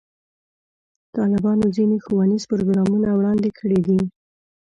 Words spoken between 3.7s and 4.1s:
دي.